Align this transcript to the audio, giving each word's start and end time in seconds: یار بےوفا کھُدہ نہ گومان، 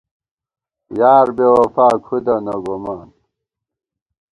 یار 0.99 1.27
بےوفا 1.37 1.87
کھُدہ 2.05 2.35
نہ 2.45 2.55
گومان، 2.63 3.09